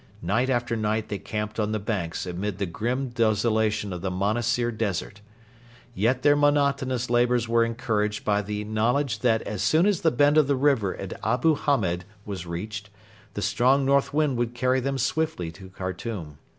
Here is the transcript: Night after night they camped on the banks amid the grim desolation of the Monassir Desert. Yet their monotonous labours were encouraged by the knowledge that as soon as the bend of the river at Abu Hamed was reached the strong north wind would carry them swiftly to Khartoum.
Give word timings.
Night 0.23 0.49
after 0.49 0.75
night 0.75 1.09
they 1.09 1.19
camped 1.19 1.59
on 1.59 1.73
the 1.73 1.77
banks 1.79 2.25
amid 2.25 2.57
the 2.57 2.65
grim 2.65 3.09
desolation 3.09 3.93
of 3.93 4.01
the 4.01 4.09
Monassir 4.09 4.71
Desert. 4.71 5.21
Yet 5.93 6.23
their 6.23 6.35
monotonous 6.35 7.11
labours 7.11 7.47
were 7.47 7.63
encouraged 7.63 8.25
by 8.25 8.41
the 8.41 8.63
knowledge 8.63 9.19
that 9.19 9.43
as 9.43 9.61
soon 9.61 9.85
as 9.85 10.01
the 10.01 10.09
bend 10.09 10.39
of 10.39 10.47
the 10.47 10.55
river 10.55 10.95
at 10.97 11.23
Abu 11.23 11.53
Hamed 11.53 12.05
was 12.25 12.47
reached 12.47 12.89
the 13.35 13.43
strong 13.43 13.85
north 13.85 14.11
wind 14.11 14.37
would 14.39 14.55
carry 14.55 14.79
them 14.79 14.97
swiftly 14.97 15.51
to 15.51 15.69
Khartoum. 15.69 16.39